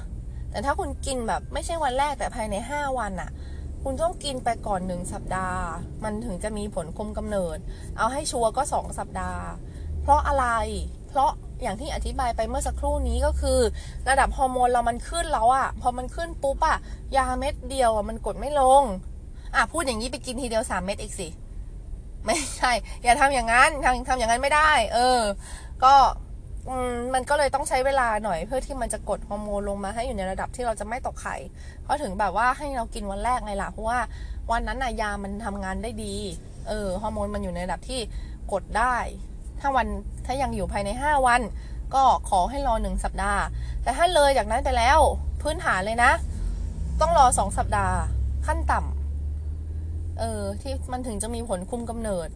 [0.57, 3.31] แต่ถ้าคุณกินแบบไม่ใช่วันแรกแต่ภายใน 5 วันอะ
[3.83, 5.65] คุณต้องกินไปก่อนหนึ่งสัปดาห์
[6.05, 7.59] มันถึงจะมีผลคุมกำเนิด
[7.97, 9.45] เอาให้ชัวร์ก็ 2 สัปดาห์
[10.03, 10.47] เพราะอะไร
[11.09, 11.31] เพราะ
[11.63, 13.61] อย่างที่อธิบายไปเมื่อสักครู่นี้ก็คือ
[14.09, 16.79] ระดับฮอร์โมนเรามันขึ้นแล้วอะพอมันขึ้นปุ๊บอะ
[17.17, 18.83] ยาเม็ดเดียวอะมันกดไม่ลง
[19.55, 21.29] อะพูดอย่างนี้ไปกินทีเดียวสามเม็ดอีกสิ
[22.25, 22.73] ไม่ใช่
[23.05, 25.21] อย่าทำอย่างนั้นทำทำอย่างนั้นไม่ได้ เออ
[25.85, 25.95] ก็
[27.15, 31.37] มันก็เลยต้องใช้เวลาหน่อยเพื่อที่มันจะกดฮอร์โมนลงมาให้อยู่ในระดับที่เราจะไม่ตกไข่
[31.83, 33.99] เพราะถึงแบบว่าให้เรากินวันแรกไงล่ะเพราะว่า
[34.51, 36.15] วันนั้นน่ะยามันทำงานได้ดี
[36.69, 38.01] เออฮอร์โมนมันอยู่ในระดับที่
[38.53, 38.97] กดได้
[39.61, 39.87] ถ้าวัน
[40.27, 41.43] ถ้ายังอยู่ภายใน 5 วัน
[41.95, 43.43] ก็ขอให้รอหนึ่งสัปดาห์
[43.83, 44.99] แต่ถ้าเลยจากนั้นไปแล้ว
[45.43, 46.13] พื้นฐานเลยนะ
[47.01, 47.97] ต้องรอสองสัปดาห์
[48.47, 52.29] ขั้นต่ำเออที่มันถึงจะมีผลคุมกำเนิด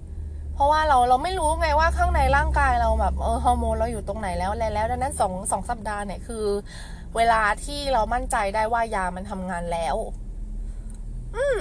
[0.61, 6.45] ราะว่าเราเราไม่รู้ไงว่าข้างในร่างกายเราแบบเออฮอร์โมนเราอยู่ตรงไหนแล้วแล้วแล้วดังนั้นสองสองสัปดาห์เนี่ยคือ
[7.17, 9.97] เวลาที่เรามั่นใจได้ว่ายามันทำงานแล้ว
[11.37, 11.61] อืม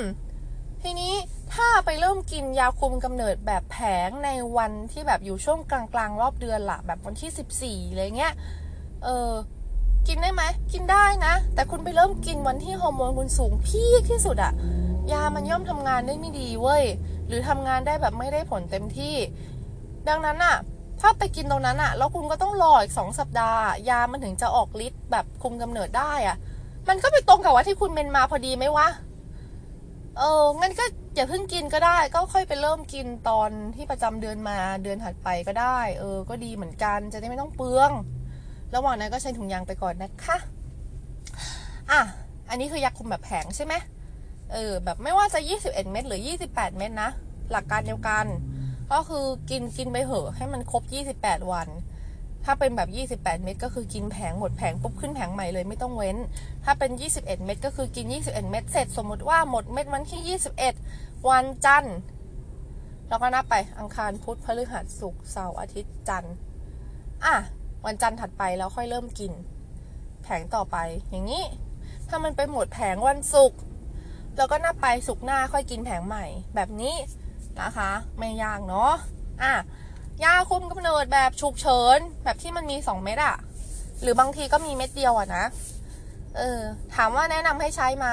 [0.83, 1.13] ทีนี้
[1.53, 8.33] ถ้าไปเริ่มกินยาคุมกำเนิดแบบแผงในวันที่แบบอยู่ช่วงกลางๆ รอบเดือนละแบบวันที่สิบสี่อะไรเงี้ย
[9.03, 9.31] เออ
[10.07, 14.53] กินได้ไหม กินได้นะ แต่คุณไปเริ่มกินวันที่ฮอร์โมนคุณสูงพีคที่สุดอะ
[15.12, 16.83] ยามันย่อมทำงานได้ไม่ดีเว้ย
[17.30, 19.15] หรือทำงานได้แบบไม่ได้ผลเต็มที่
[20.10, 20.56] ดังนั้นอะ
[21.02, 26.38] ถ้าไปกินตรงนั้นอะแล้วคุณก็ต้องรออีกสองสัปดาห์ ยามันถึงจะออกฤทธิ์แบบคุมกำเนิดได้อะ
[26.89, 28.88] มันก็ไปตรงกับว่าที่คุณเมนมาพอดีไหมวะ
[30.18, 37.92] เอองั้นก็อย่าเพิ่งกินก็ได้ ก็ค่อยไปเริ่มกินตอนที่ประจำเดือนมาเดือนถัดไปก็ได้ เออ ก็ดีเหมือนกันจะได้ไม่ต้องเปลือง
[38.76, 40.38] ระหว่างนั้นก็ใช้ถุงยางไปก่อนนะคะ
[41.92, 42.02] อะ
[42.50, 43.74] อันนี้คือยาคุมแบบแผงใช่ไหม
[44.51, 47.09] เออแบบไม่ว่าจะ 21 เม็ดหรือ 28 เม็ดนะ
[47.51, 48.25] หลักการเดียวกัน
[48.91, 50.83] ก็คือกินกินไปเหอะให้มันครบ
[51.17, 51.67] 28 วัน
[52.45, 52.81] ถ้าเป็นแบ
[53.13, 56.17] บ 28 เม็ดก็คือกินแผงหมดแผงปุ๊บขึ้นแผงใหม่เลยไม่ต้องเว้น
[56.63, 60.39] ถ้าเป็น 21 เม็ดก็คือกิน 21 เม็ดเสร็จสมมติว่าหมดเม็ดวันที่
[60.85, 61.97] 21 วันจันทร์
[63.09, 66.35] แล้วก็นับไปอังคารพุธพฤหัสศุกร์เสาร์อาทิตย์จันทร์
[67.25, 67.35] อะ
[67.85, 69.31] วันจันทร์ถัดไปแล้วค่อยเริ่มกิน
[70.23, 70.77] แผงต่อไป
[71.09, 71.43] อย่างนี้
[72.07, 73.59] ถ้ามันไปหมดแผงวันศุกร์
[74.39, 76.25] แล้วก็นับไปศุกหน้าค่อยกินแผงใหม่
[76.56, 76.95] แบบนี้
[77.62, 78.93] นะคะ ไม่ยากเนาะ
[79.43, 79.54] อะ
[80.23, 83.36] ยาคุมกำเนิดแบบฉุกเฉินแบบที่มันมีสองเม็ดอะ
[84.02, 85.43] หรือบางทีก็มีเม็ดเดียวอะนะ
[86.38, 86.60] เออ
[86.95, 88.08] ถามว่าแนะนำให้ใช้ไหม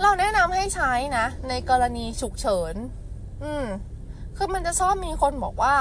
[0.00, 2.74] เราแนะนำให้ใช้นะ ในกรณีฉุกเฉิน
[3.44, 3.64] อืม
[4.36, 5.74] คือมันจะชอบมีคนบอกว่า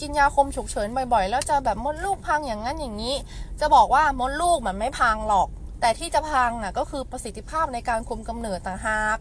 [0.00, 3.14] กินยาคุมฉุกเฉินบ่อยๆ แล้วจะแบบมดลูกพังอย่างนั้นอย่างนี้
[3.60, 5.48] จะบอกว่ามดลูกมันไม่พังหรอก
[5.80, 9.18] แต่ที่จะพังอะก็คือประสิทธิภาพในการคุมกำเนิดต่างหาก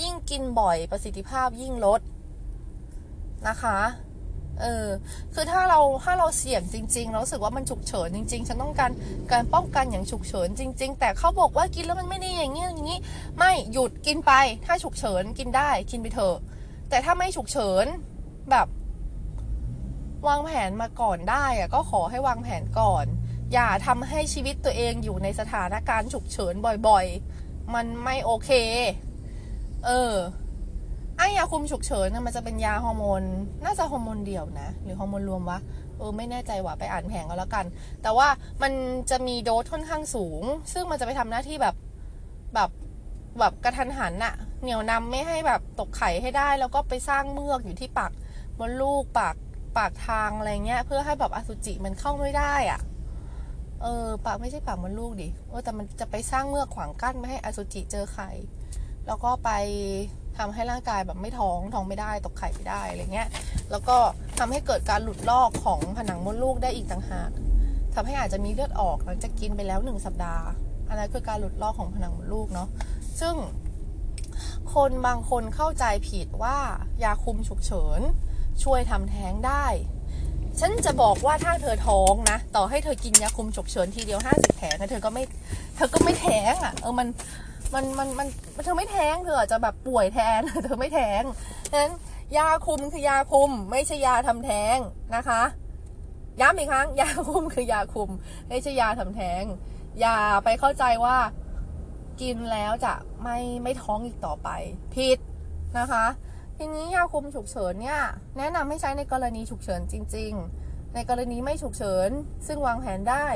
[0.00, 2.00] ยิ่งกินบ่อยประสิทธิภาพยิ่งลด
[3.48, 3.78] นะคะ
[4.60, 4.88] เออ
[5.34, 8.90] คือถ้าเราถ้าเราเสี่ยงจริง ๆ เราสึกว่ามันฉุกเฉินจริง ๆ ฉันต้องการ
[9.32, 12.98] การป้องกันอย่างฉุกเฉินจริง ๆ แต่เขาบอกว่ากินแล้วมันไม่ดีอย่างนี้อย่างนี้
[13.38, 14.32] ไม่หยุดกินไป
[14.66, 16.36] ถ้าฉุกเฉินกินได้กินไปเถอะ
[16.88, 17.86] แต่ถ้าไม่ฉุกเฉิน
[18.50, 18.66] แบบ
[20.28, 23.06] วางแผนมาก่อนได้อะก็ขอให้วางแผนก่อน
[23.52, 26.54] อย่าทำให้ชีวิตตัวเองอยู่ในสถานการณ์ฉุกเฉิน
[26.88, 28.50] บ่อยๆ มันไม่โอเค
[29.86, 30.14] เออ
[31.16, 33.22] ไอยาคุมฉุกเฉินมันจะเป็นยาฮอร์โมน
[33.64, 35.58] น่าจะฮอร์โมนเดียวนะ หรือฮอร์โมนรวมวะ
[35.98, 37.64] เออ ไม่แน่ใจว่ะ ไปอ่านแผงก็แล้วกัน
[38.02, 38.28] แต่ว่า
[38.62, 38.72] มัน
[39.10, 41.74] จะมีโดสค่อนข้างสูง ซึ่งมันจะไปทำหน้าที่แบบ
[42.54, 42.70] แบบ
[43.38, 48.12] แบบกระทันหันอะเหนียวนำไม่ให้แบบตกไข่ให้ได้ แล้วก็ไปสร้างเมือกอยู่ที่ปาก
[48.58, 49.36] มดลูกปาก
[49.76, 52.80] ปากทางอะไรเงี้ย เพื่อให้แบบอสุจิมันเข้าไม่ได้อะ
[53.82, 58.30] เออปากไม่ใช่ปากมดลูกดิเออแต่มันจะไปสร้างเมือกขวางกั้นไม่ให้อสุจิเจอไข่
[59.06, 59.50] แล้วก็ไป
[60.38, 63.28] ทำให้ร่างกายแบบไม่ท้องท้องไม่ได้ตกไข่ไม่ได้อะไรเงี้ย
[63.70, 63.96] แล้วก็
[64.38, 67.30] ทำให้เกิดการหลุดลอกของผนังมดลูกได้อีกต่างหาก
[67.94, 70.46] ทำให้อาจจะมีเลือดออกหลังจากกินไปแล้วหนึ่งสัปดาห์
[70.88, 72.68] อันนั้นคือการหลุดลอกของผนังมดลูกเนาะ
[73.20, 73.34] ซึ่ง
[74.74, 76.58] คนบางคนเข้าใจผิดว่า
[77.04, 78.00] ยาคุมฉุกเฉิน
[78.62, 79.66] ช่วยทำแท้งได้
[80.60, 85.24] ฉันจะบอกว่าถ้าเธอท้องนะ ต่อให้เธอกินยาคุมฉุกเฉินทีเดียวห้าสิบแผงเธอก็ไม่
[85.76, 87.08] เธอก็ไม่แท้งอะ เออมัน
[87.74, 88.26] มันมันมัน
[88.64, 91.22] เธอไม่แท้งเธออาจจะแบบป่วยแทน เธอไม่แท้ง
[91.70, 91.92] ฉะนั้น
[92.36, 94.76] ยาคุมคือยาคุม ไม่ใช่ยาทำแท้ง
[95.16, 95.42] นะคะ
[96.40, 98.10] ย้ำอีกครั้ง ยาคุมคือยาคุม
[98.48, 99.42] ไม่ใช่ยาทำแท้ง
[100.00, 101.16] อย่าไปเข้าใจว่า
[102.20, 104.48] กินแล้วจะไม่ไม่ท้องอีกต่อไป
[104.94, 105.18] ผิด
[105.78, 106.06] นะคะ
[106.56, 108.00] ทีนี้ยาคุมฉุกเฉินเนี่ย
[108.38, 110.32] แนะนำให้ใช้ในกรณีฉุกเฉินจริง
[110.64, 112.10] ๆ ในกรณีไม่ฉุกเฉิน
[112.46, 113.26] ซึ่งวางแผนได้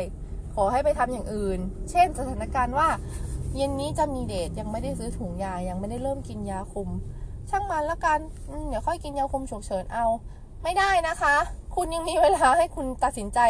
[0.55, 1.59] ขอให้ไปทำอย่างอื่น
[1.91, 2.89] เช่น สถานการณ์ว่า
[3.57, 6.89] เย็นนี้จะมีเดทยังไม่ได้ซื้อถุงยายังไม่ได้เริ่มกินยาคุม
[7.51, 8.19] ช่างมันละกัน
[8.51, 10.07] อืมเดี๋ยวค่อยกินยาคุมฉุกเฉินเอา
[10.63, 11.35] ไม่ได้นะคะ
[11.77, 13.41] คุณยังมีเวลาให้คุณตัดสินใจ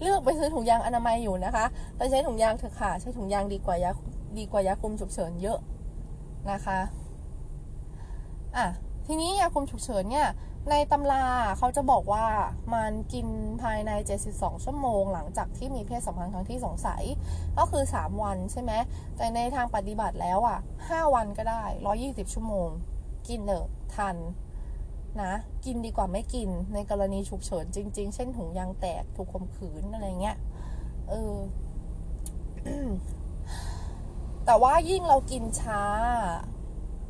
[0.00, 1.64] เลือกไปซื้อถุงยางอนามัยอยู่นะคะ
[1.96, 3.90] แต่ใช้ถุงยางเถอะค่ะใช้ถุงยางดีกว่ายา
[4.38, 5.58] ดีกว่ายาคุมฉุกเฉินเยอะ
[6.50, 6.78] นะคะ
[8.56, 8.66] อะ
[9.06, 10.28] ทีนี้ยาคุมฉุกเฉินเนี่ย
[10.70, 11.24] ในตำรา
[11.58, 12.26] เขาจะบอกว่า
[12.74, 13.26] มันกิน
[13.62, 13.90] ภายใน
[14.28, 17.02] 72 ชั่วโมง หลังจากที่มีเพศสัมพันธ์ครั้งที่สงสัย
[17.58, 18.72] ก็คือ 3 วันใช่ไหม
[19.16, 21.62] แต่ในทางปฏิบัติแล้วอะ 5 วันก็ได้
[21.98, 22.68] 120 ชั่วโมง
[23.28, 24.16] กินเนอะทัน
[25.22, 25.32] นะ
[25.64, 30.36] กินดีกว่าไม่กิน ในกรณีฉุกเฉินจริง ๆ เช่นถุงยางแตกถูกข่มขืนอะไรเงี้ย
[31.08, 31.34] เออ
[34.46, 35.82] แต่ว่ายิ่งเรากินช้า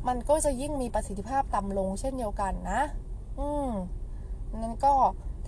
[0.07, 2.81] มันก็จะยิ่งมีประสิทธิภาพต่ำลงเช่นเดียวกันนะ
[3.39, 3.69] อืม
[4.57, 4.93] นั้นก็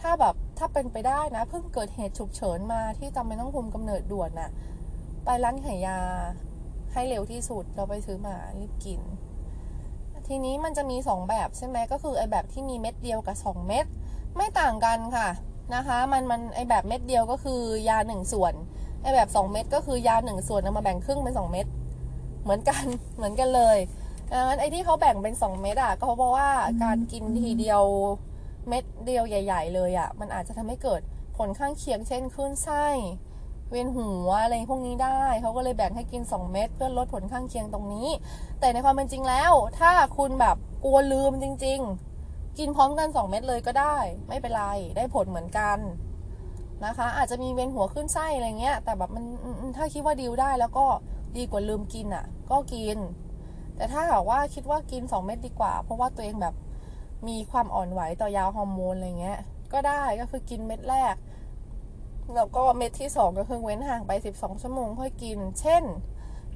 [0.02, 4.50] ถ้าแบบถ้าเป็นไปได้นะ เพิ่งเกิดเหตุฉุกเฉินมาที่จำเป็นต้องคุมกำเนิดด่วนน่ะ
[5.26, 6.00] ไปร้านขายยา
[6.94, 9.02] ให้เร็วที่สุดเราไปซื้อมารีบกิน
[10.28, 13.86] ทีนี้มันจะมี 2 แบบใช่ไหมก็คือไอแบบที่มีเม็ดเดียวกับ 2 เม็ด
[14.36, 15.30] ไม่ต่างกันค่ะ
[15.76, 18.54] นะคะ มันมันไอแบบเม็ดเดียวก็คือยาหนึ่งส่วน
[19.02, 21.66] ไอแบบ 2 เม็ดก็คือยาหนึ่งส่วนเอามาแบ่งครึ่งเป็น 2 เม็ด
[22.44, 22.84] เหมือนกัน
[23.16, 23.78] เหมือนกันเลย
[24.32, 26.50] ดังนั้นไอที่เขาแบ่งเป็น 2 เม็ดอะก็เพราะว่า
[26.84, 27.84] การกินทีเดียว
[28.68, 31.02] เม็ดเดียวใหญ่ ๆ เลยอะ มันอาจจะทำให้เกิด
[31.38, 32.86] ผลข้างเคียงเช่นคลื่นไส้
[33.70, 38.08] เวียนหัวอะไรพวกนี้ได้เขาก็เลยแบ่งให้กิน 2 เม็ดเพื่อลดผลข้างเคียงตรงนี้
[38.60, 41.80] แต่ในความเป็นจริงแล้ว ถ้าคุณแบบกลัวลืมจริง
[42.20, 44.66] ๆ กินพร้อมกัน 2 เม็ดเลยก็ได้ ไม่เป็นไร
[44.98, 45.78] ได้ผลเหมือนกัน
[46.86, 49.26] นะคะ อาจจะมีเวียนหัวขึ้นไส้อะไรเงี้ย แต่แบบมัน
[49.78, 50.86] ถ้าคิดว่าดีลได้แล้วก็
[51.38, 52.98] ดีกว่าลืมกินอะ ก็กิน
[53.80, 56.56] แต่ถ้าหากว่าคิดว่ากิน 2 เม็ดดีกว่า เพราะว่าตัวเองแบบ
[57.28, 59.40] มีความอ่อนไหวต่อยาฮอร์โมนอะไรเงี้ย
[59.74, 61.16] ก็ได้ก็คือกินเม็ดแรก
[62.36, 65.84] แล้วก็เม็ดที่ 2 ก็คือเว้นห่างไป 12 ชั่วโมงค่อยกิน เช่น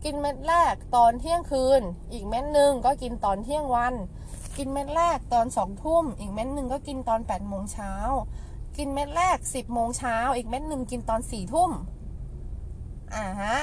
[0.03, 1.81] กินเม็ดแรกตอนเที่ยงคืน
[2.13, 3.93] อีกเม็ดหนึ่งก็กินตอนเที่ยงวัน
[4.57, 7.93] กินเม็ดแรกตอนสองทุ่ม อีกเม็ดหนึ่งก็กินตอน8ปดโมงเช้า
[8.77, 11.71] กินเม็ดแรก 10บโมงเช้า อีกเม็ดหนึ่งกินตอนสี่ทุ่ม
[13.15, 13.57] อ่าฮะ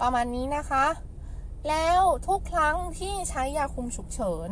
[0.00, 0.86] ประมาณนี้นะคะ
[1.68, 4.50] แล้วทุกครั้งที่ใช้ยาคุมฉุกเฉิน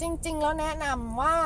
[0.00, 1.36] จริง ๆ แล้วแนะนำว่า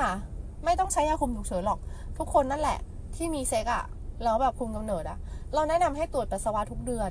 [0.64, 1.80] ไม่ต้องใช้ยาคุมฉุกเฉินหรอก
[2.18, 2.78] ทุกคนนั่นแหละ
[3.16, 3.84] ที่มีเซ็กอะ
[4.22, 5.18] แล้วแบบคุมกำเนิดอะ
[5.54, 7.10] เราแนะนำให้ตรวจปัสสาวะทุกเดือน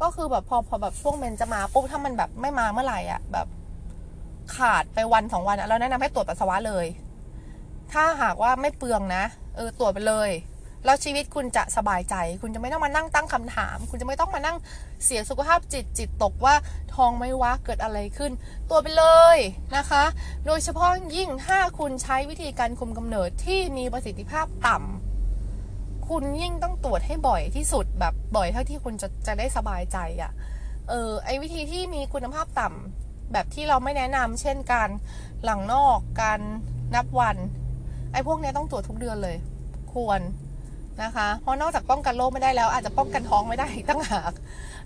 [0.00, 3.46] ก็คือแบบพอพอแบบช่วงเมนจะมาปุ๊บถ้ามันแบบไม่มาเมื่อไหร่อะแบบ
[4.56, 6.86] ขาดไปวันสองวันอะเราแนะนำให้ตรวจปัสสาวะเลย
[7.92, 9.24] ถ้าหากว่าไม่เปลืองนะ
[9.56, 10.30] เออตรวจไปเลย
[10.84, 14.56] แล้วชีวิตคุณจะสบายใจ คุณจะไม่ต้องมานั่งตั้งคำถาม คุณจะไม่ต้องมานั่ง
[15.04, 16.54] เสียสุขภาพจิตจิตตกว่า
[16.94, 18.32] ท้องไม่ว่าเกิดอะไรขึ้น
[18.70, 19.04] ตัวไปเล
[19.36, 19.38] ย
[19.76, 20.04] นะคะ
[20.46, 30.32] โดยเฉพาะยิ่งถ้าคุณใช้วิธีการคุมกำเนิดที่มีประสิทธิภาพต่ำคุณยิ่งต้องตรวจให้บ่อยที่สุดแบบบ่อยเท่าที่คุณจะจะได้สบายใจอะ่ะ
[30.88, 34.90] เออไอวิธีที่มีคุณภาพต่ำแบบที่เราไม่แนะนำเช่นการ
[35.44, 36.40] หลังนอกการ
[36.94, 37.36] นับวัน
[38.12, 39.36] ไอพวกนี้ต้องตรวจทุกเดือนเลย
[39.92, 40.20] ควร
[41.02, 44.32] นะคะ เพราะนอกจากป้องกันโรคไม่ได้แล้ว อาจจะป้องกันท้องไม่ได้ตั้งหาก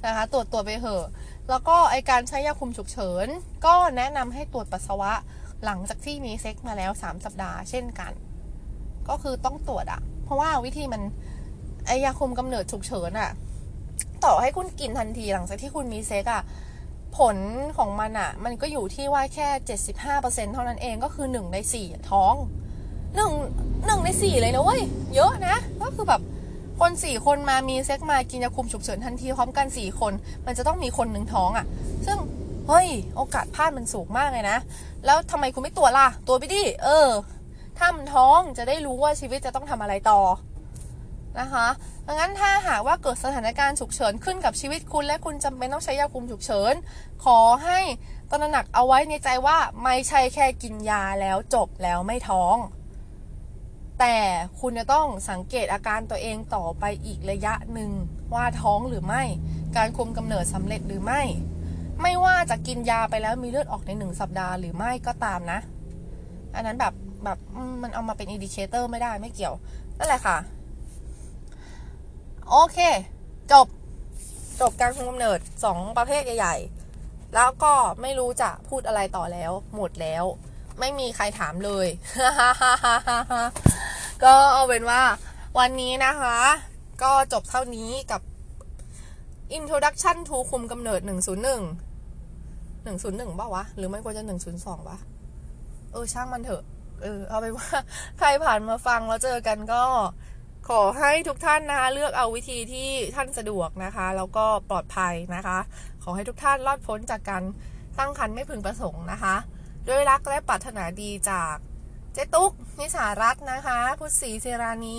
[0.07, 1.05] นะคะ ตรวจตัวไปเถอะ
[1.51, 3.27] แล้วก็ไอการใช้ยาคุมฉุกเฉิน
[3.67, 5.13] ก็แนะนำให้ตรวจปัสสาวะ
[5.65, 8.13] หลังจากที่มีเซ็กมาแล้ว 3 สัปดาห์เช่นกัน
[9.09, 11.03] ก็คือต้องตรวจอะเพราะว่าวิธีมัน
[11.87, 13.31] ไอยาคุมกำเนิดฉุกเฉินอะ
[14.25, 16.43] ต่อให้คุณกินทันทีหลังจากที่คุณมีเซ็กอะ
[17.19, 17.37] ผล
[17.79, 19.49] ของมันอะมันก็อยู่ที่ว่าแค่
[20.07, 22.35] 75%เท่านั้นเองก็คือ 1 ใน 4 ท้อง
[23.17, 23.33] หนึ่ง
[23.87, 24.83] หนึ่งในสี่เลยนะเว้ย
[25.15, 26.21] เยอะนะ ก็คือแบบ
[26.81, 30.13] คนสี่คนมามีเซ็กมากินยาคุมฉุกเฉินทันทีพร้อมกันสี่คน
[30.47, 31.67] มันจะต้องมีคนหนึ่งท้องอะ่ะ
[32.07, 32.19] ซึ่ง
[32.69, 34.59] เฮ้ยโอกาสพลาดมันสูงมากเลยนะ
[35.05, 37.09] แล้วทำไมคุณไม่ตรวจล่ะ ตัวไปดิ เออ
[37.79, 40.21] ถ้ามันท้องจะได้รู้ว่าชีวิตจะต้องทำอะไรต่อ
[41.41, 41.67] นะคะ
[42.07, 46.75] ดังนั้นถ้าหากว่าเกิดสถานการณ์ฉุกเฉินขึ้นกับชีวิตคุณ และคุณจำเป็นต้องใช้ยาคุมฉุกเฉิน
[47.25, 47.79] ขอให้
[48.31, 52.57] ตระหนักเอาไว้ในใจว่าไม่ใช่แค่กินยาแล้วจบแล้วไม่ท้อง
[53.99, 54.17] แต่
[54.61, 57.91] คุณจะต้องสังเกตอาการตัวเองต่อไปอีกระยะหนึ่ง
[58.35, 59.23] ว่าท้องหรือไม่
[59.77, 61.23] การคุมกำเนิดสำเร็จหรือไม่
[62.03, 65.59] ไม่ว่าจะกินยาไปแล้วมีเลือดออกในหนึ่งสัปดาห์หรือไม่ก็ตามนะ
[66.55, 67.39] อันนั้นแบบแบบ
[67.83, 69.55] มันเอามาเป็น indicator ไม่ได้ไม่เกี่ยว
[69.99, 70.37] นั่นแหละค่ะ
[72.51, 72.79] โอเค
[73.53, 73.67] จบ
[74.61, 76.57] จบการคุมกำเนิดสองประเภทใหญ่
[76.95, 80.25] ๆ แล้วก็ไม่รู้จะพูดอะไรต่อแล้ว หมดแล้ว
[80.81, 81.87] ไม่มีใครถามเลย
[84.25, 85.03] ก็เอาเป็นว่า
[85.59, 86.37] วันนี้นะคะ
[87.03, 88.21] ก็จบเท่านี้กับ
[89.59, 91.11] Introduction to คุมกำเนิด 101
[92.99, 94.25] 101ป่าวะ หรือไม่ควรจะ
[94.57, 94.99] 102วะ
[95.93, 96.63] เออ ช่างมันเถอะ
[97.03, 97.69] เออ เอาไปนว่า
[98.19, 99.83] ใครผ่านมาฟังแล้วเจอกันก็
[100.69, 105.59] ขอให้ทุกท่านนะคะ เลือกเอาวิธีที่ท่านสะดวกนะคะ แล้วก็ปลอดภัยนะคะ
[106.03, 107.43] ขอให้ทุกท่านรอดพ้นจากการ
[107.99, 109.37] ตั้งครรภ์ไม่พึงประสงค์นะคะ
[109.89, 111.55] ด้วยรักและปรารถนาดีจาก
[112.19, 114.99] จ๊ตุ๊กนิสารัตน์นะคะ พุทธศรีเซรานี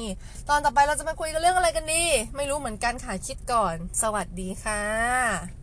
[0.49, 2.03] ตอนต่อไปเราจะมาคุยกันเรื่องอะไรกันดี
[2.35, 5.58] ไม่รู้เหมือนกันค่ะ คิดก่อน สวัสดีค่ะ